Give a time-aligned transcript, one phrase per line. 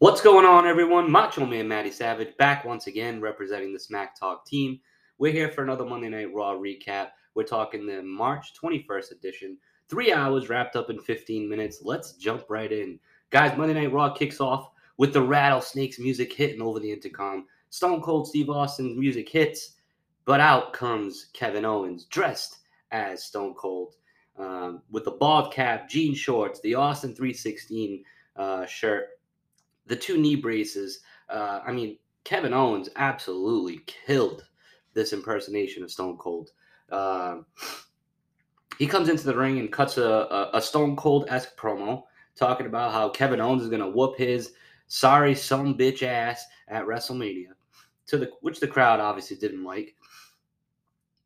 [0.00, 1.12] What's going on, everyone?
[1.12, 4.80] Macho Man Matty Savage back once again representing the Smack Talk team.
[5.18, 7.08] We're here for another Monday Night Raw recap.
[7.34, 9.58] We're talking the March 21st edition.
[9.90, 11.82] Three hours wrapped up in 15 minutes.
[11.82, 12.98] Let's jump right in.
[13.28, 17.44] Guys, Monday Night Raw kicks off with the Rattlesnakes music hitting over the intercom.
[17.68, 19.72] Stone Cold Steve Austin's music hits,
[20.24, 22.60] but out comes Kevin Owens dressed
[22.90, 23.96] as Stone Cold
[24.38, 28.02] um, with the bald cap, jean shorts, the Austin 316
[28.36, 29.08] uh, shirt
[29.86, 31.00] the two knee braces.
[31.28, 34.44] Uh, I mean, Kevin Owens absolutely killed
[34.94, 36.50] this impersonation of Stone Cold.
[36.90, 37.38] Uh,
[38.78, 42.66] he comes into the ring and cuts a, a, a Stone Cold esque promo talking
[42.66, 44.52] about how Kevin Owens is going to whoop his
[44.88, 47.52] sorry some bitch ass at WrestleMania,
[48.06, 49.94] to the which the crowd obviously didn't like.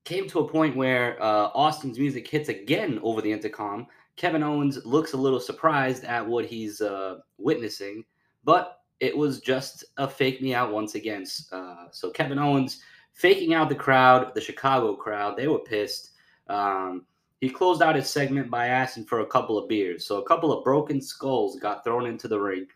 [0.04, 3.86] Came to a point where uh, Austin's music hits again over the intercom.
[4.16, 8.04] Kevin Owens looks a little surprised at what he's uh, witnessing
[8.44, 11.26] but it was just a fake me out once again.
[11.52, 12.80] Uh, so Kevin Owens
[13.12, 15.36] faking out the crowd, the Chicago crowd.
[15.36, 16.10] They were pissed.
[16.48, 17.06] Um,
[17.40, 20.06] he closed out his segment by asking for a couple of beers.
[20.06, 22.66] So a couple of broken skulls got thrown into the ring,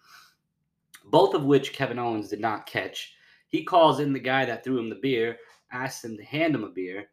[1.07, 3.15] both of which Kevin Owens did not catch.
[3.49, 5.39] He calls in the guy that threw him the beer,
[5.73, 7.09] asks him to hand him a beer.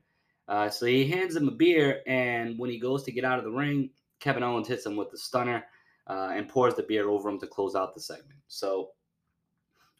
[0.48, 3.46] Uh, so he hands him a beer, and when he goes to get out of
[3.46, 3.90] the ring,
[4.20, 5.66] Kevin Owens hits him with the stunner
[6.08, 8.40] uh, and pours the beer over him to close out the segment.
[8.48, 8.90] So,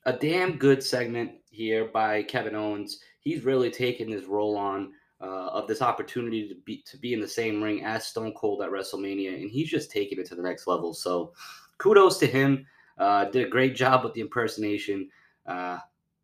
[0.06, 3.00] a damn good segment here by Kevin Owens.
[3.20, 7.22] He's really taken his role on uh, of this opportunity to be to be in
[7.22, 10.44] the same ring as Stone Cold at WrestleMania, and he's just taking it to the
[10.44, 10.94] next level.
[10.94, 11.34] So,
[11.78, 12.66] kudos to him.
[12.98, 15.10] Uh, did a great job with the impersonation.
[15.46, 15.78] Uh,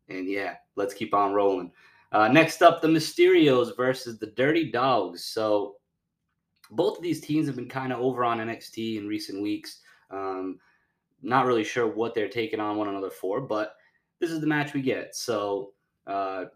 [0.08, 1.70] and yeah, let's keep on rolling.
[2.12, 5.24] Uh, next up, the Mysterios versus the Dirty Dawgs.
[5.24, 5.76] So
[6.72, 9.80] both of these teams have been kind of over on NXT in recent weeks.
[10.10, 10.58] Um,
[11.22, 13.76] not really sure what they're taking on one another for, but
[14.18, 15.14] this is the match we get.
[15.14, 15.72] So
[16.06, 16.46] uh,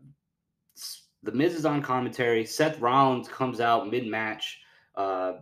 [1.22, 2.44] the Miz is on commentary.
[2.44, 4.60] Seth Rollins comes out mid match.
[4.94, 5.34] Uh,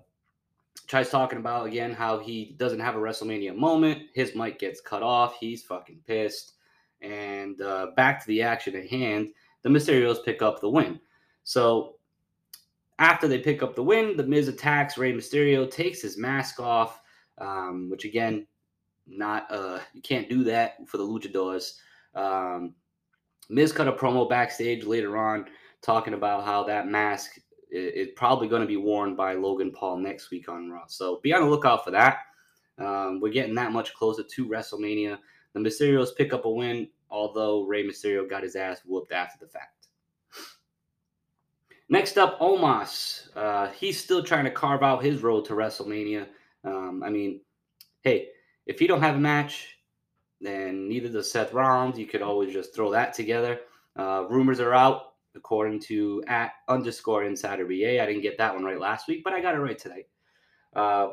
[0.87, 4.03] tries talking about again how he doesn't have a WrestleMania moment.
[4.15, 5.37] His mic gets cut off.
[5.39, 6.55] He's fucking pissed.
[7.01, 9.29] And uh, back to the action at hand.
[9.62, 11.01] The Mysterios pick up the win.
[11.45, 11.97] So
[12.99, 17.00] after they pick up the win, the Miz attacks Rey Mysterio, takes his mask off,
[17.38, 18.47] um, which again,
[19.06, 21.72] not uh, you can't do that for the luchadors.
[22.15, 22.75] Um,
[23.50, 25.47] Miz cut a promo backstage later on
[25.82, 27.38] talking about how that mask
[27.71, 30.87] is, probably going to be worn by Logan Paul next week on Raw.
[30.87, 32.21] So be on the lookout for that.
[32.78, 35.19] Um, we're getting that much closer to WrestleMania.
[35.53, 39.50] The Mysterios pick up a win, although Rey Mysterio got his ass whooped after the
[39.50, 39.84] fact.
[41.89, 43.28] Next up, Omos.
[43.37, 46.27] Uh, he's still trying to carve out his road to WrestleMania.
[46.65, 47.41] Um, I mean,
[48.03, 48.28] hey,
[48.67, 49.78] if you don't have a match,
[50.41, 51.99] then neither does Seth Rollins.
[51.99, 53.61] You could always just throw that together.
[53.97, 58.03] Uh, rumors are out, according to at underscore insider BA.
[58.03, 60.06] I didn't get that one right last week, but I got it right today.
[60.75, 61.11] Uh,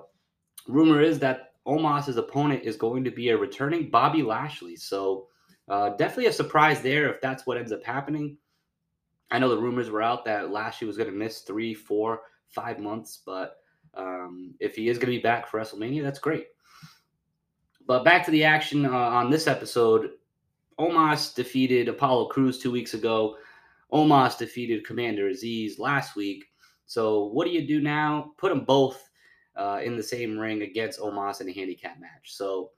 [0.67, 4.75] rumor is that Omos's opponent is going to be a returning Bobby Lashley.
[4.75, 5.27] So
[5.67, 8.37] uh, definitely a surprise there if that's what ends up happening.
[9.31, 12.79] I know the rumors were out that Lashley was going to miss three, four, five
[12.79, 13.57] months, but
[13.93, 16.47] um, if he is going to be back for WrestleMania, that's great.
[17.87, 20.11] But back to the action uh, on this episode.
[20.79, 23.37] Omos defeated Apollo Crews two weeks ago.
[23.93, 26.45] Omos defeated Commander Azeez last week.
[26.85, 28.33] So what do you do now?
[28.37, 29.09] Put them both
[29.55, 32.33] uh, in the same ring against Omos in a handicap match.
[32.33, 32.71] So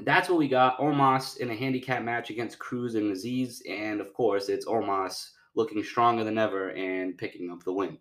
[0.00, 0.78] that's what we got.
[0.78, 3.60] Omos in a handicap match against Crews and Azeez.
[3.68, 7.98] And of course, it's Omos looking stronger than ever and picking up the win.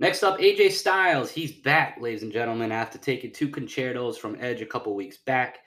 [0.00, 1.30] Next up, AJ Styles.
[1.30, 5.58] He's back, ladies and gentlemen, after taking two Con-Chair-Tos from Edge a couple weeks back.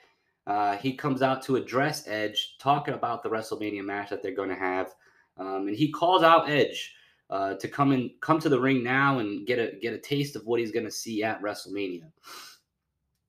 [0.46, 4.48] Uh, he comes out to address Edge, talking about the WrestleMania match that they're going
[4.48, 4.94] to have,
[5.36, 6.94] um, and he calls out Edge
[7.30, 10.34] uh, to come and come to the ring now and get a get a taste
[10.34, 12.10] of what he's going to see at WrestleMania.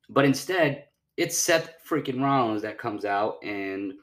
[0.10, 0.86] But instead,
[1.18, 3.94] it's Seth freaking Rollins that comes out and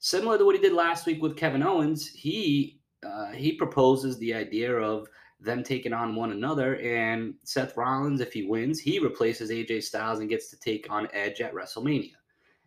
[0.00, 4.34] similar to what he did last week with Kevin Owens, he uh, he proposes the
[4.34, 5.06] idea of
[5.38, 6.76] them taking on one another.
[6.76, 11.08] And Seth Rollins, if he wins, he replaces AJ Styles and gets to take on
[11.14, 12.12] Edge at WrestleMania.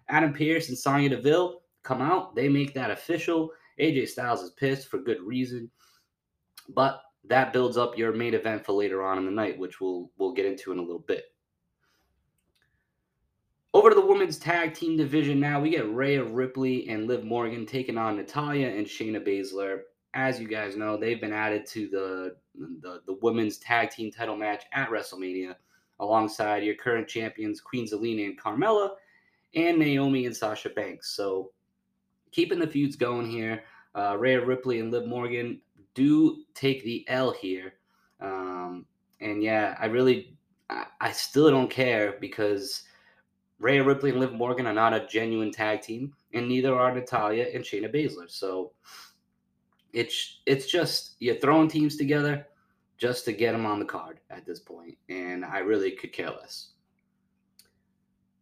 [0.09, 2.35] Adam Pearce and Sonya Deville come out.
[2.35, 3.51] They make that official.
[3.79, 5.69] AJ Styles is pissed for good reason,
[6.69, 10.11] but that builds up your main event for later on in the night, which we'll
[10.17, 11.25] we'll get into in a little bit.
[13.75, 15.59] Over to the women's tag team division now.
[15.59, 19.79] We get Rhea Ripley and Liv Morgan taking on Natalya and Shayna Baszler.
[20.13, 22.35] As you guys know, they've been added to the,
[22.81, 25.55] the, the women's tag team title match at WrestleMania,
[25.99, 28.91] alongside your current champions, Queen Zelina and Carmella,
[29.55, 31.09] and Naomi and Sasha Banks.
[31.15, 31.49] So
[32.31, 33.63] keeping the feuds going here.
[33.95, 35.59] Uh, Rhea Ripley and Liv Morgan
[35.95, 37.73] do take the L here.
[38.21, 38.85] Um,
[39.19, 40.37] and yeah, I really,
[40.69, 42.83] I, I still don't care because
[43.63, 47.47] Rhea Ripley and Liv Morgan are not a genuine tag team, and neither are Natalya
[47.53, 48.29] and Shayna Baszler.
[48.29, 48.73] So
[49.93, 52.45] it's it's just you're throwing teams together
[52.97, 56.29] just to get them on the card at this point, and I really could care
[56.29, 56.71] less.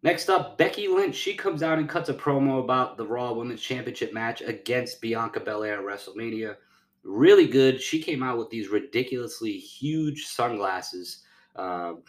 [0.01, 1.15] Next up, Becky Lynch.
[1.15, 5.39] She comes out and cuts a promo about the Raw Women's Championship match against Bianca
[5.39, 6.55] Belair at WrestleMania.
[7.03, 7.79] Really good.
[7.79, 11.21] She came out with these ridiculously huge sunglasses.
[11.55, 12.01] Um,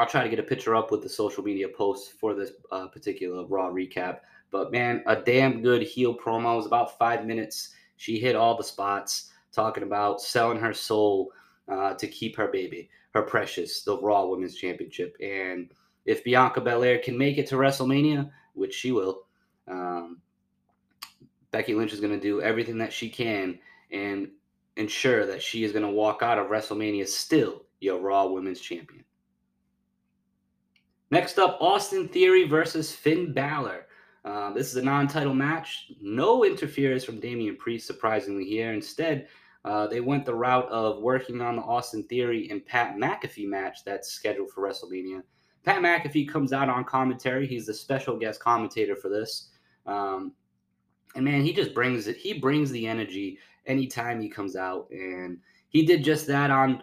[0.00, 2.86] I'll try to get a picture up with the social media post for this uh,
[2.86, 4.20] particular Raw recap.
[4.50, 6.54] But man, a damn good heel promo.
[6.54, 7.74] It was about five minutes.
[7.98, 11.32] She hit all the spots, talking about selling her soul
[11.68, 15.14] uh, to keep her baby, her precious, the Raw Women's Championship.
[15.22, 15.70] And
[16.06, 19.26] if Bianca Belair can make it to WrestleMania, which she will,
[19.68, 20.22] um,
[21.50, 23.58] Becky Lynch is going to do everything that she can
[23.92, 24.30] and
[24.78, 29.04] ensure that she is going to walk out of WrestleMania still your Raw Women's Champion.
[31.10, 33.86] Next up, Austin Theory versus Finn Balor.
[34.24, 35.92] Uh, this is a non-title match.
[36.00, 38.72] No interference from Damian Priest, surprisingly here.
[38.72, 39.26] Instead,
[39.64, 43.78] uh, they went the route of working on the Austin Theory and Pat McAfee match
[43.84, 45.22] that's scheduled for WrestleMania.
[45.64, 47.46] Pat McAfee comes out on commentary.
[47.46, 49.48] He's the special guest commentator for this.
[49.86, 50.32] Um,
[51.16, 52.16] and man, he just brings it.
[52.16, 56.82] He brings the energy anytime he comes out, and he did just that on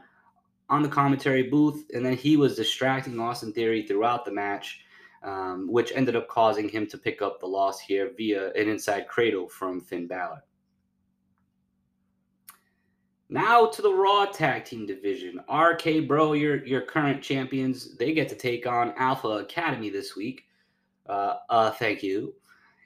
[0.69, 1.85] on the commentary booth.
[1.93, 4.81] And then he was distracting Austin Theory throughout the match,
[5.23, 9.07] um, which ended up causing him to pick up the loss here via an inside
[9.07, 10.43] cradle from Finn Balor.
[13.29, 15.41] Now to the Raw Tag Team Division.
[15.53, 20.45] RK Bro, your your current champions, they get to take on Alpha Academy this week.
[21.07, 22.33] Uh, uh thank you.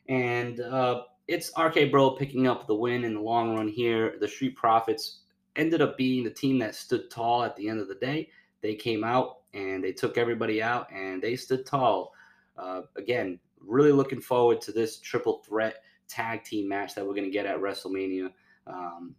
[0.10, 4.16] And uh, it's RK Bro picking up the win in the long run here.
[4.20, 5.20] The Street Profits
[5.56, 8.30] ended up being the team that stood tall at the end of the day.
[8.62, 12.14] They came out and they took everybody out and they stood tall.
[12.58, 15.76] Uh, again, really looking forward to this triple threat
[16.08, 18.32] tag team match that we're going to get at WrestleMania.
[18.68, 19.16] Um,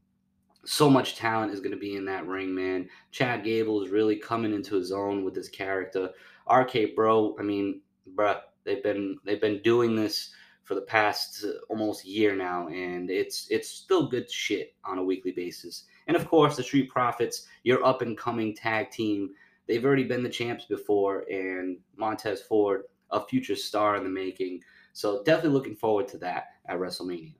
[0.64, 2.88] so much talent is going to be in that ring, man.
[3.10, 6.10] Chad Gable is really coming into his own with this character.
[6.50, 7.80] RK Bro, I mean,
[8.14, 10.32] bruh, they've been they've been doing this
[10.72, 15.30] for the past almost year now, and it's it's still good shit on a weekly
[15.30, 15.84] basis.
[16.06, 19.30] And of course, the Street Profits, your up and coming tag team.
[19.68, 24.62] They've already been the champs before, and Montez Ford, a future star in the making.
[24.94, 27.34] So definitely looking forward to that at WrestleMania.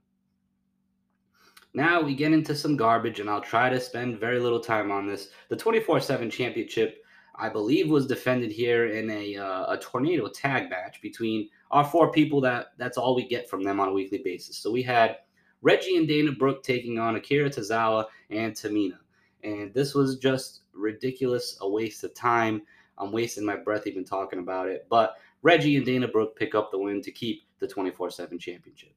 [1.73, 5.07] Now we get into some garbage, and I'll try to spend very little time on
[5.07, 5.31] this.
[5.49, 7.03] The 24 7 championship,
[7.37, 12.13] I believe, was defended here in a, uh, a tornado tag match between our four
[12.13, 14.59] people that that's all we get from them on a weekly basis.
[14.59, 15.17] So we had
[15.63, 18.99] Reggie and Dana Brooke taking on Akira Tozawa and Tamina.
[19.43, 22.63] And this was just ridiculous, a waste of time.
[22.99, 24.87] I'm wasting my breath even talking about it.
[24.91, 28.93] But Reggie and Dana Brooke pick up the win to keep the 24 7 championship.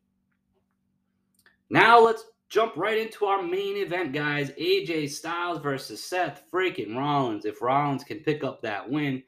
[1.69, 4.51] Now let's jump right into our main event, guys.
[4.51, 7.45] AJ Styles versus Seth freaking Rollins.
[7.45, 9.23] If Rollins can pick up that win,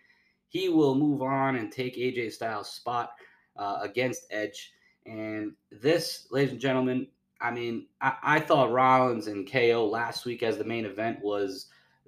[0.50, 3.12] he will move on and take AJ Styles' spot
[3.58, 4.74] uh, against Edge.
[5.06, 7.08] And this, ladies and gentlemen,
[7.40, 11.68] I mean, I, I thought Rollins and KO last week as the main event was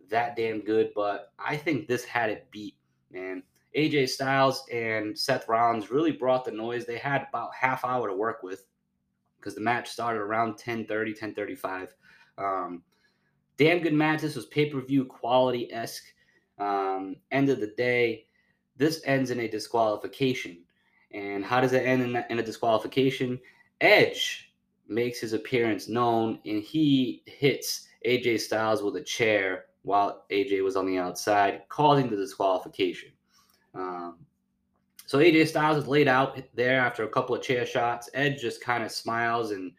[0.10, 2.76] that damn good, but I think this had it beat,
[3.12, 3.44] man.
[3.76, 6.86] AJ Styles and Seth Rollins really brought the noise.
[6.86, 8.66] They had about half hour to work with
[9.40, 11.94] because the match started around 10:30, 10:35.
[12.38, 12.84] Um,
[13.58, 14.22] damn good match.
[14.22, 16.06] This was pay-per-view quality esque.
[16.58, 18.26] Um, end of the day,
[18.76, 20.64] this ends in a disqualification.
[21.14, 23.40] And how does it end in, in a disqualification?
[23.82, 24.54] Edge
[24.88, 30.76] makes his appearance known, and he hits AJ Styles with a chair while AJ was
[30.76, 33.12] on the outside, causing the disqualification.
[33.74, 34.18] Um,
[35.06, 38.10] so AJ Styles is laid out there after a couple of chair shots.
[38.14, 39.72] Edge just kind of smiles and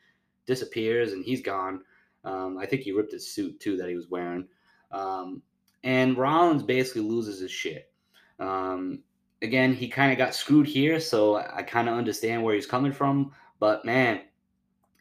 [0.46, 1.82] disappears, and he's gone.
[2.25, 4.46] Um, I think he ripped his suit too that he was wearing.
[4.90, 5.42] Um,
[5.84, 7.90] and Rollins basically loses his shit.
[8.38, 9.00] Um,
[9.42, 12.92] again, he kind of got screwed here, so I kind of understand where he's coming
[12.92, 13.32] from.
[13.59, 14.23] But man,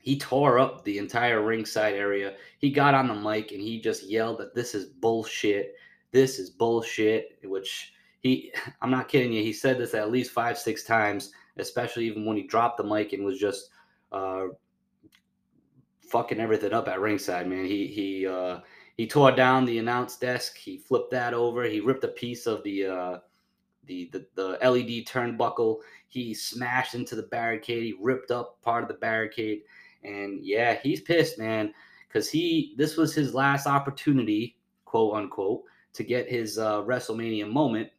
[0.01, 2.35] he tore up the entire ringside area.
[2.59, 5.75] He got on the mic and he just yelled that this is bullshit.
[6.11, 10.57] This is bullshit, which he i'm not kidding you he said this at least five
[10.57, 13.69] six times especially even when he dropped the mic and was just
[14.11, 14.47] uh,
[16.01, 18.59] fucking everything up at ringside man he he uh,
[18.99, 20.57] he tore down the announce desk.
[20.57, 21.63] He flipped that over.
[21.63, 23.19] He ripped a piece of the uh,
[23.89, 25.79] the, the the LED turnbuckle.
[26.07, 27.83] He smashed into the barricade.
[27.83, 29.63] He ripped up part of the barricade.
[30.03, 31.73] And yeah, he's pissed, man,
[32.07, 34.55] because he this was his last opportunity,
[34.85, 37.89] quote unquote, to get his uh, WrestleMania moment,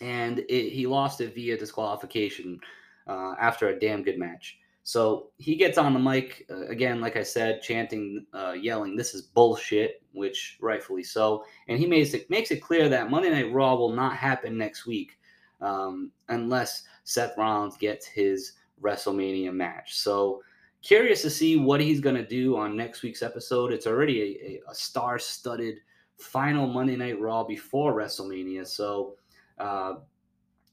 [0.00, 2.60] and it, he lost it via disqualification
[3.06, 4.58] uh, after a damn good match.
[4.84, 9.14] So he gets on the mic uh, again, like I said, chanting, uh, yelling, "This
[9.14, 11.44] is bullshit," which rightfully so.
[11.68, 14.86] And he makes it makes it clear that Monday Night Raw will not happen next
[14.86, 15.18] week
[15.60, 19.94] um, unless Seth Rollins gets his WrestleMania match.
[19.94, 20.42] So
[20.82, 23.72] curious to see what he's going to do on next week's episode.
[23.72, 25.76] It's already a, a, a star-studded
[26.18, 28.66] final Monday Night Raw before WrestleMania.
[28.66, 29.16] So
[29.58, 29.94] uh,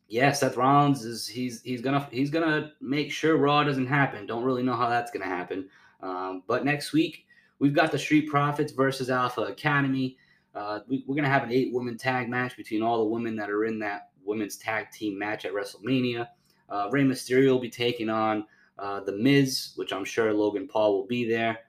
[0.07, 4.25] yeah, Seth Rollins is he's he's gonna he's gonna make sure Raw doesn't happen.
[4.25, 5.69] Don't really know how that's gonna happen.
[6.01, 7.25] Um, but next week
[7.59, 10.17] we've got the Street Profits versus Alpha Academy.
[10.55, 13.49] Uh, we, are gonna have an eight woman tag match between all the women that
[13.49, 16.27] are in that women's tag team match at WrestleMania.
[16.69, 18.45] Uh, Rey Mysterio will be taking on
[18.77, 21.59] uh, the Miz, which I'm sure Logan Paul will be there,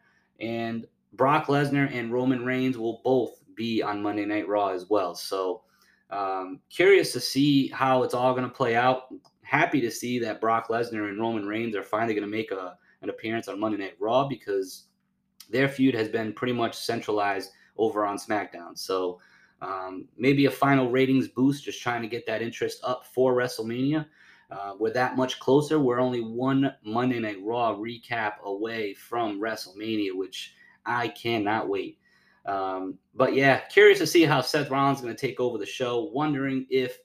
[0.40, 5.14] and Brock Lesnar and Roman Reigns will both be on Monday Night Raw as well.
[5.14, 5.62] So
[6.10, 9.12] um, curious to see how it's all going to play out.
[9.42, 12.76] Happy to see that Brock Lesnar and Roman Reigns are finally going to make a,
[13.02, 14.84] an appearance on Monday Night Raw because
[15.50, 18.76] their feud has been pretty much centralized over on SmackDown.
[18.78, 19.20] So
[19.62, 24.06] um, maybe a final ratings boost, just trying to get that interest up for WrestleMania.
[24.50, 25.78] Uh, we're that much closer.
[25.78, 30.54] We're only one Monday Night Raw recap away from WrestleMania, which
[30.84, 31.98] I cannot wait.
[32.46, 35.66] Um, but yeah, curious to see how Seth Rollins is going to take over the
[35.66, 36.10] show.
[36.12, 36.98] Wondering if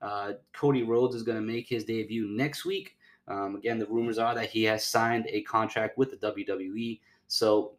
[0.00, 2.96] uh, Cody Rhodes is going to make his debut next week.
[3.26, 7.00] Um, again, the rumors are that he has signed a contract with the WWE.
[7.26, 7.72] So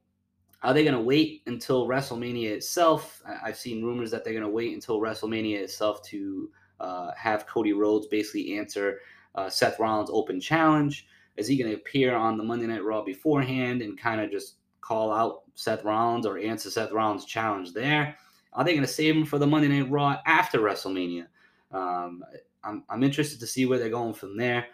[0.64, 3.22] are they going to wait until WrestleMania itself?
[3.44, 7.74] I've seen rumors that they're going to wait until WrestleMania itself to uh, have Cody
[7.74, 9.00] Rhodes basically answer
[9.36, 11.06] uh, Seth Rollins' open challenge.
[11.36, 14.56] Is he going to appear on the Monday Night Raw beforehand and kind of just
[14.80, 18.16] call out Seth Rollins or answer Seth Rollins' challenge there?
[18.54, 21.26] Are they going to save him for the Monday Night Raw after WrestleMania?
[21.72, 22.24] Um,
[22.64, 24.68] I'm, I'm interested to see where they're going from there.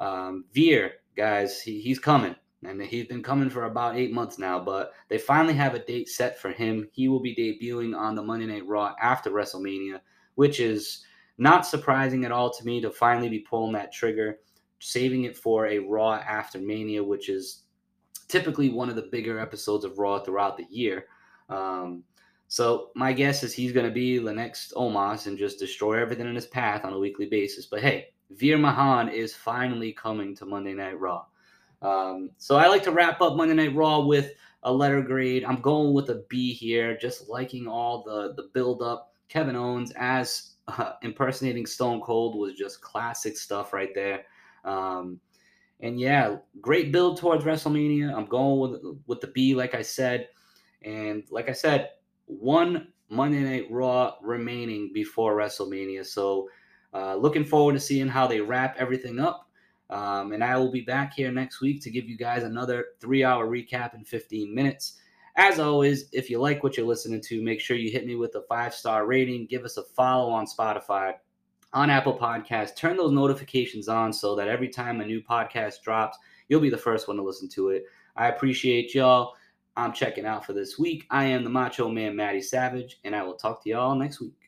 [0.00, 2.34] Um, Veer, guys, he, he's coming.
[2.64, 6.08] And he's been coming for about eight months now, but they finally have a date
[6.08, 6.88] set for him.
[6.92, 10.00] He will be debuting on the Monday Night Raw after WrestleMania,
[10.34, 11.04] which is
[11.38, 14.38] not surprising at all to me to finally be pulling that trigger,
[14.80, 17.64] saving it for a Raw after Mania, which is
[18.28, 21.06] typically one of the bigger episodes of Raw throughout the year.
[21.48, 22.02] Um,
[22.48, 26.26] so my guess is he's going to be the next Omos and just destroy everything
[26.26, 27.66] in his path on a weekly basis.
[27.66, 31.26] But hey, Veer Mahaan is finally coming to Monday Night Raw.
[31.82, 35.44] Um, so I like to wrap up Monday Night Raw with a letter grade.
[35.44, 39.12] I'm going with a B here, just liking all the the build up.
[39.28, 44.24] Kevin Owens as uh, impersonating Stone Cold was just classic stuff right there.
[44.64, 45.20] Um,
[45.80, 48.14] and yeah, great build towards WrestleMania.
[48.14, 50.28] I'm going with with the B, like I said,
[50.82, 51.90] and like I said,
[52.26, 56.04] one Monday Night Raw remaining before WrestleMania.
[56.04, 56.48] So,
[56.94, 59.45] uh, looking forward to seeing how they wrap everything up.
[59.90, 63.46] Um, and I will be back here next week to give you guys another three-hour
[63.46, 64.98] recap in 15 minutes.
[65.36, 68.34] As always, if you like what you're listening to, make sure you hit me with
[68.34, 69.46] a five-star rating.
[69.46, 71.14] Give us a follow on Spotify
[71.72, 72.74] on Apple Podcasts.
[72.74, 76.16] Turn those notifications on so that every time a new podcast drops,
[76.48, 77.84] you'll be the first one to listen to it.
[78.16, 79.34] I appreciate y'all.
[79.76, 81.06] I'm checking out for this week.
[81.10, 84.45] I am the Macho Man, Matty Savage, and I will talk to y'all next week.